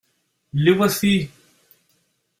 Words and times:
Les 0.53 0.71
voici! 0.73 1.29